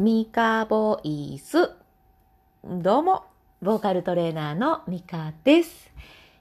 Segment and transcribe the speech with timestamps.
[0.00, 1.70] ミカボイス。
[2.64, 3.26] どうも、
[3.62, 5.92] ボーカルトレーナーのミカです、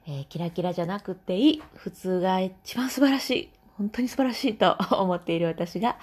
[0.07, 1.63] えーキラキラじゃなくていい。
[1.75, 3.49] 普通が一番素晴らしい。
[3.77, 5.97] 本当に素晴らしいと 思っている私が、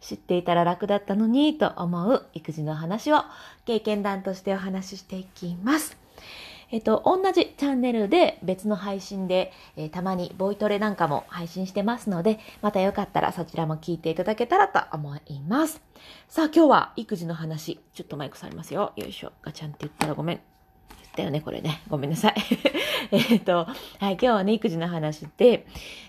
[0.00, 3.18] 知っていたら楽だったのにと思う育児の話を
[3.66, 6.03] 経験談としてお話ししていきます。
[6.70, 15.82] えっと、同じチャンネルで別の配信で、えーたまにボイトレなんかも配信してますので、またよかったらそちらも聞いていただけたらと思います。
[16.28, 18.92] さあ今日は育児の話、ちょっとマイクされますよ。
[18.96, 19.32] よいしょ。
[19.42, 20.36] ガチャンって言ったらごめん。
[20.36, 21.82] 言ったよね、これね。
[21.88, 22.34] ごめんなさい。
[23.12, 25.66] えっと、はい、今日はね、育児の話で、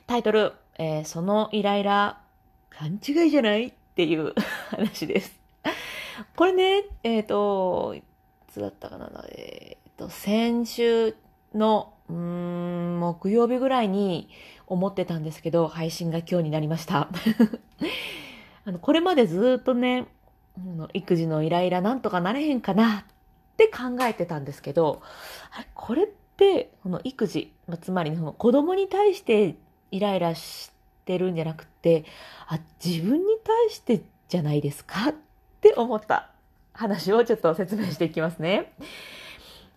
[0.08, 2.20] タイトル、えーそのイライラ、
[2.70, 4.34] 勘違いじゃないっていう
[4.72, 5.40] 話です。
[6.36, 8.04] これね、えっ、と、い
[8.48, 11.16] つだったかな、えっ、と、先週
[11.54, 14.30] の、木曜日ぐらいに
[14.68, 17.10] 思ってたんですけど、配信が今日になりました。
[18.66, 20.06] あの、これまでずっとね、
[20.94, 23.04] 育児のイライラなんとかなれへんかなっ
[23.58, 25.02] て考えてたんですけど、
[25.74, 29.56] これって、この育児、つまりその子供に対して
[29.92, 30.72] イライラし
[31.06, 32.06] てるんじゃなくて、
[32.48, 35.16] あ、自分に対してじゃないですかっ
[35.62, 36.30] て思った
[36.74, 38.74] 話をちょっと説明していきますね。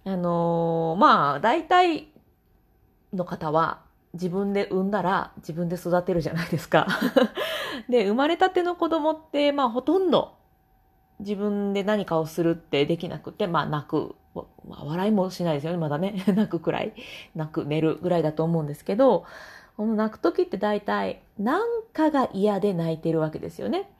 [0.05, 2.09] あのーまあ、大体
[3.13, 3.81] の方は
[4.15, 6.87] 自分で産んだら自分で育てるじゃないですか。
[7.89, 10.35] で、生まれたての子供って、まあ、ほとんど
[11.21, 14.15] 自分で何かをするってできなくて、まあ、泣く。
[14.69, 16.23] 笑いもしないですよね、まだね。
[16.35, 16.93] 泣くくらい。
[17.35, 19.25] 泣く、寝るぐらいだと思うんですけど、
[19.77, 23.91] この泣く時って大体、なんかが嫌で泣いてるわけですよね。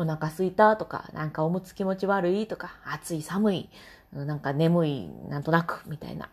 [0.00, 3.70] お腹すいたとか、なんかおむつ気持ち悪いとか、暑い寒い、
[4.12, 6.28] なんか眠い、なんとなく、みたいな。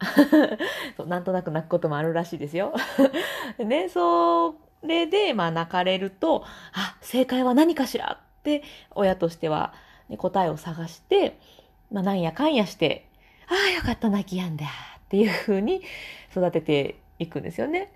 [0.95, 2.73] そうなんとなく泣くこともあるらしいですよ。
[3.59, 9.73] ね、それで、まあ泣かれると、あ、正解は何かしらって、親としては、
[10.09, 11.39] ね答えを探して、
[11.91, 13.07] まあなんやかんやして、
[13.47, 15.81] ああ、よかった、泣きやんだっていう風に
[16.31, 17.91] 育てていくんですよね。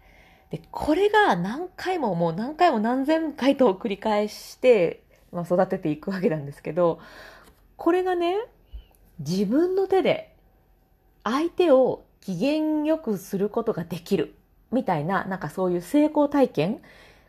[0.50, 7.00] で、これが何回ももう何回も何千回と繰り返して、まあ、育てていくわけなんですけど、
[7.76, 8.38] これがね、
[9.20, 10.36] 自分の手で
[11.24, 14.36] 相手を機嫌よくすることができる
[14.72, 16.82] みたいな、なんかそういう成功体験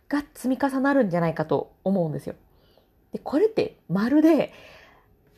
[0.08, 2.34] が積み重なるんじゃないかと思うんですよ。
[3.12, 4.52] で、これってまるで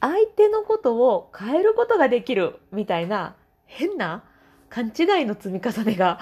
[0.00, 4.24] 相手のことを変えることができるみたいな変な
[4.70, 6.20] 勘違いの積み重ねが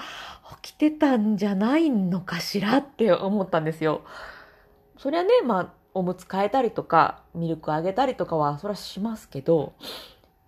[0.61, 4.01] 起きてたんじゃないのかしらって思ったんですよ。
[4.97, 9.73] そりゃね、まあ、おむつ替えたりとか、ミルクあげたりとかは、そりゃしますけど、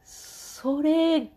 [0.04, 1.30] それ、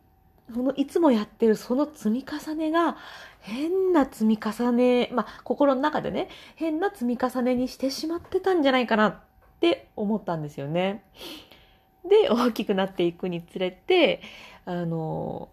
[0.53, 2.97] そのいつもやってるその積み重ねが、
[3.41, 9.21] 変な積み重ね、まあ、心の中でね、変な積み重ねにしてしまってたんじゃないかなっ
[9.61, 11.05] て思ったんですよね。
[12.09, 14.21] で、大きくなっていくにつれて、
[14.67, 15.49] あの、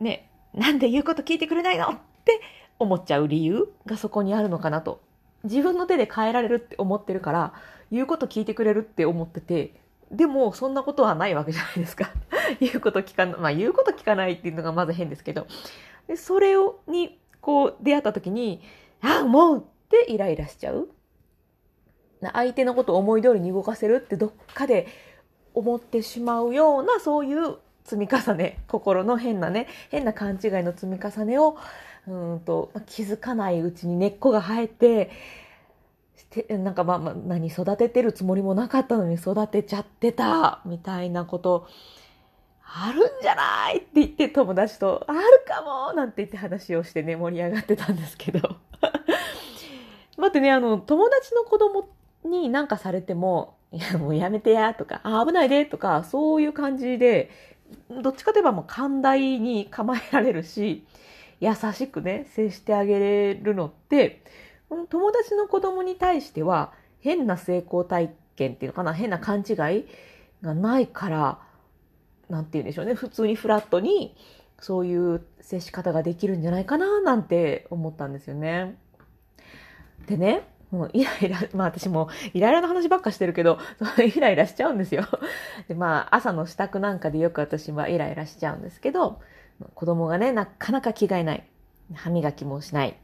[0.00, 2.40] ね、なんで言うこと聞いてくれないのって
[2.78, 5.00] 思っちゃう理由がそこにあるのかなと。
[5.44, 7.54] 自分の手で変えられるって思ってるから、
[7.90, 9.74] 言うこと聞いてくれるって思ってて、
[10.10, 12.10] でもそんなことはないわけじゃないですか。
[12.60, 15.46] 言うこと聞かない、まあ言うこと聞かないっていうのがまず変ですけど、
[16.06, 18.62] でそれをにこう出会った時に、
[19.00, 20.88] あ、もうってイライラしちゃう。
[22.32, 24.86] 相手のことを思い通りに動かせるってどっかで
[25.54, 31.56] 思ってしまうようなそういう積み重ね心の変なね変な勘違いの積み重ねを
[32.06, 35.10] うんと気づかないうちに根っこが生えて
[36.16, 41.68] してなんかまあまあ何育ててるつもりもなかったのに育てちゃってたみたいなこと
[42.64, 48.56] あるんじゃないって言って友達とあるかもなんて言って話をしてね盛り上がってたんですけど。
[50.18, 51.88] 待ってねあの友達の子供
[52.24, 57.30] に何かされてもいや、もうやめてや、とか、あ、危ないで、とか、そういう感じで、
[58.02, 60.86] どっちかといえばもう寛大に構えられるし、
[61.40, 64.22] 優しくね、接してあげれるのって、
[64.68, 69.86] この友達の子供に対しては、変な成功体験っていうのかな、変な勘違い
[70.42, 71.38] がないから、
[72.28, 74.16] なんて言うんでしょうね、普通にフラットに、
[74.60, 78.78] そういう接し方ができるんじゃないかな、なんて思ったんですよね。
[80.06, 83.58] でね、もうイライラ、まあ私もイライラの話ばっかしてるけど、
[84.02, 85.04] イライラしちゃうんですよ。
[85.68, 89.20] で、まあ朝の支度なんかでよく私はイライラしちゃうんですけど、
[89.74, 91.46] 子供がね、なかなか着替えない。
[91.94, 92.96] 歯磨きもしない。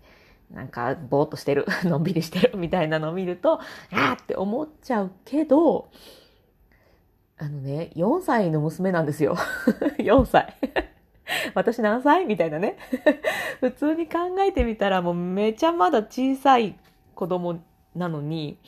[0.51, 1.67] なんかぼーっとしてる。
[1.85, 2.57] のんびりしてる。
[2.57, 5.91] みたいなのを見ると、あーって思っちゃうけど、
[7.37, 9.37] あのね、4歳の娘なんですよ。
[9.99, 10.55] 4歳。
[11.55, 12.25] 私何歳？
[12.25, 12.79] みたいなね。
[13.61, 16.79] 普通に考えてみたらもうめちゃまだ小さい
[17.19, 17.61] 子供
[17.97, 18.61] なのに、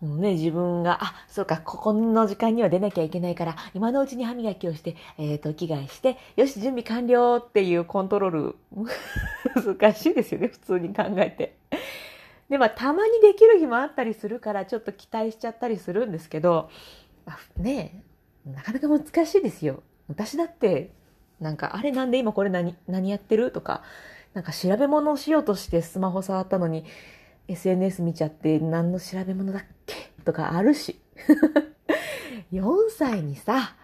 [0.00, 8.56] ね、自分が、あ、そうか、ここの時間には出なきゃいけないから、今のうちに歯磨きをして、えっ、ー、と、着替えして、よし、準備完了っていうコントロール、
[9.76, 11.58] 難しいですよね、普通に考えて。
[12.48, 16.70] で、まあ、たまにできる日もあったりするから、ちょっと期待しちゃったりするんですけど、
[17.56, 18.04] ね
[18.46, 19.82] えなかなか難しいですよ。
[20.06, 20.92] 私だって、
[21.40, 23.50] なんか、あれなんで今これ何、何やってる？
[23.50, 23.82] とか、
[24.34, 26.84] なんか調べ物をしようとしてスマホ触ったのに、
[27.48, 29.94] SNS 見ちゃって何の調べ物だっけ？
[30.24, 31.00] とかあるし。
[32.52, 33.74] 4歳にさ、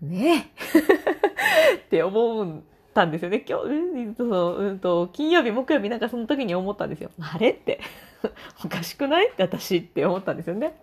[0.00, 2.60] ねえ って思っ
[2.94, 3.44] たんですよね。
[3.46, 7.10] 今日、その、うんと、金曜日、木曜日なんかその時に思ったんですよ。
[7.20, 7.80] あれって、
[8.64, 9.28] おかしくない？
[9.30, 10.78] って私って思ったんですよね。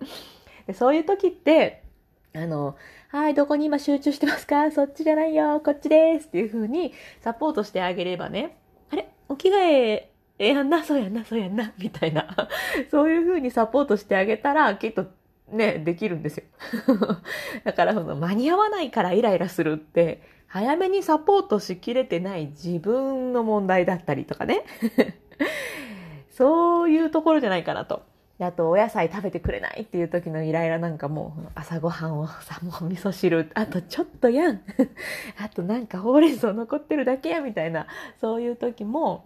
[0.67, 1.83] でそういう時って、
[2.35, 2.75] あの、
[3.09, 4.71] はい、どこに今集中してますか？
[4.71, 8.57] そっちじゃないよ、こっちですっていう風にサポートしてあげればね、
[8.91, 9.07] あれ？
[9.29, 12.27] お着替ええやんな、そうやんな、そうやんな、みたいな。
[12.89, 15.05] そういう風にサポートしてあげたら、きっと
[15.51, 16.43] ね、できるんですよ。
[17.63, 24.63] だから、その、間に合わないからイライラするって、早めにサポートしきれてない自分の問題だったりとかね。
[26.29, 28.03] そういうところじゃないかなと。
[28.39, 34.61] あと、お野菜食べてくれないっていう時のイライラなんかも、朝ごはんをさ、もう味噌汁、あとちょっとやん。
[35.39, 37.87] あとなんかほうれん草残ってるだけや、みたいな、
[38.19, 39.25] そういう時も、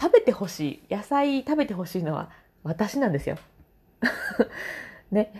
[0.00, 2.30] 食べてほしい、野菜食べてほしいのは
[2.62, 3.36] 私なんですよ。
[5.10, 5.32] ね。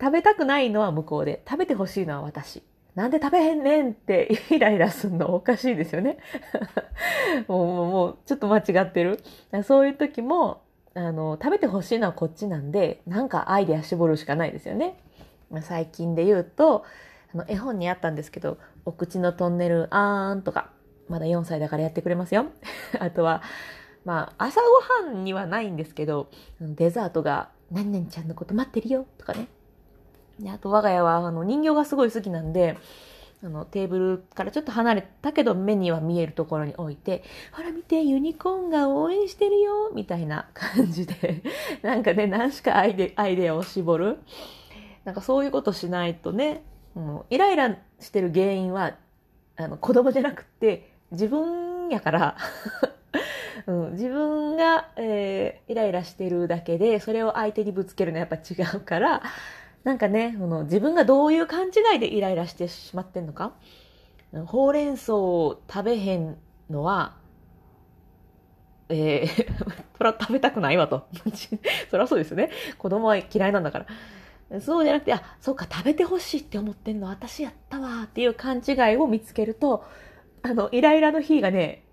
[0.00, 2.62] 食べたくないのは向こうで、食べてほしいのは私。
[2.94, 6.18] なんで食べへんねんって イライラすんのおかしいですよね。
[7.48, 9.20] もう、もう、ちょっと間違ってる。
[9.64, 10.62] そういう時も、
[10.94, 14.98] あの、食べてほしいのはこっちなんで、なんかアイデア絞るしかないですよね。
[15.60, 16.84] 最近で言うと、
[17.34, 20.70] あの、絵本にあったんですけど、お口のトンネルあーんとか、
[21.08, 22.46] まだ4歳だからやってくれますよ。
[22.98, 23.42] あとは、
[24.06, 26.30] まあ、朝ごはんにはないんですけど、
[26.60, 29.48] デザートが、何々ちゃんのこと待ってるよとかね。
[30.38, 32.78] であと、我が家は、あの、人形がすごい好きなんで、
[33.42, 41.42] あの、テーブルからちょっと離れたけど目には見えるところに置いて、ほら見て、ユニコーンが応援してるよみたいな感じで、
[41.82, 44.18] なんかね、何しかアイデアイデアを絞る。
[45.04, 46.62] なんかそういうことしないとね、
[46.94, 48.94] うん、イライラしてる原因は、
[49.56, 52.36] あの、子供じゃなくって、自分やから
[53.66, 59.22] うん、自分が、えー、イライラしてるだけで、それを相手にぶつけるのはやっぱ違うから、
[59.84, 63.54] なんかね、この自分がどういう勘違いでイライラしてしまってんのか、
[64.46, 66.36] ほうれん草を食べへん
[66.70, 67.16] のは、
[68.88, 69.46] えー、
[69.98, 71.06] そら食べたくないわと。
[71.90, 72.50] そりゃそうですよね。
[72.78, 73.80] 子供は嫌いなんだか
[74.50, 74.60] ら。
[74.60, 79.84] そうじゃなくて、あ、そうか、食べてほしいって思ってんの私やったわっていう勘違いを見つけると、
[80.42, 81.85] あの、イライラの日がね、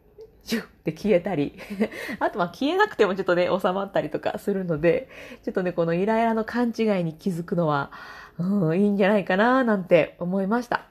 [0.44, 1.57] シュッって消えたり、
[2.19, 5.10] あとは消えなくてもちょっとね、収まったりとかするので、
[5.44, 7.92] ちょっとね、このイライラの勘違いに気づくのは、
[8.38, 10.86] うん、いいんじゃないかななんて思いました。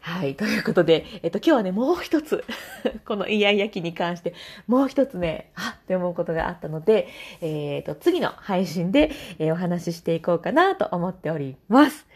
[0.00, 0.34] はい。
[0.34, 2.42] ということで、えっと、今日はね、もう一つ
[3.04, 4.32] このイヤイヤ期に関して、
[4.66, 7.08] もう一つね、あって思うことがあったので、
[7.42, 12.06] えっ、と、次の配信で、えー、お話ししていこうかなと思っております。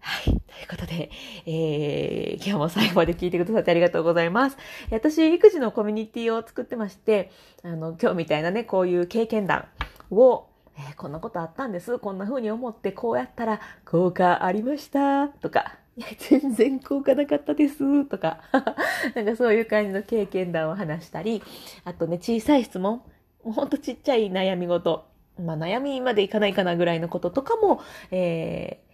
[0.00, 0.24] はい。
[0.24, 1.10] ということで、
[1.46, 4.56] えー、今日も最後まで聞いてくださってありがとうございます。
[4.90, 7.30] 私、育児のコミュニティを作ってまして、
[7.62, 9.66] あの、今日みたいなね、こういう経験談
[10.10, 11.98] を、えー、こんなことあったんです。
[11.98, 15.28] こんな風に思って、こうやったら効果ありました。
[15.28, 18.04] とか、いや、全然効果なかったです。
[18.06, 18.40] とか、
[19.14, 21.42] なんかそういう感じの経験談を話したり、
[21.84, 23.02] あとね、小さい質問、
[23.44, 25.04] もうほんとちっちゃい悩み事、
[25.38, 28.89] まあ悩みまでいかないかなぐらいのこととかも、えー、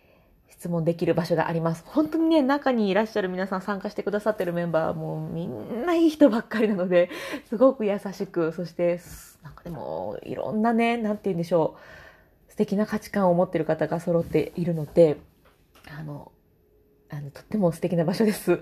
[0.48, 1.84] 質問できる場所があります。
[1.86, 7.10] 本当にね、中にいらっしゃる皆さん参加してくださってるメンバーもみんないい人ばっかりなので、
[7.48, 9.00] すごく優しく、そして、
[9.42, 11.76] なんかでも、いろんなね、なんて言うんでしょ
[12.48, 15.18] う、素敵な価値観を持ってる方が揃っているので、
[15.96, 16.32] あの、
[17.08, 18.58] あの、とっても素敵な場所です。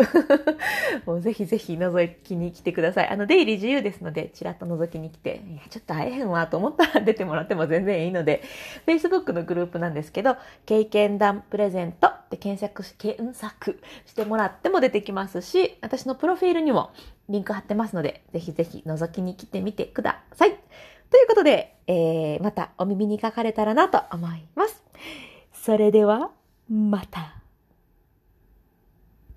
[1.07, 3.09] もうぜひぜひ覗きに来てください。
[3.09, 8.43] あの、出入り自由ですので、ちらっと覗きに来て、いや、ちょっと会えへんわと思ったら出てもらっても全然いいので、
[8.87, 10.37] Facebook のグループなんですけど、
[10.67, 16.91] 経験談プレゼントって検索し、検索してもらっても出てきますし、私のプロフィールにも
[17.29, 20.51] リンク貼ってますので、ぜひぜひ覗きに来てみてください。
[21.11, 24.83] ということで、えー、またお耳にかかれたらなと思います。
[25.53, 26.31] それでは、
[26.69, 27.44] また。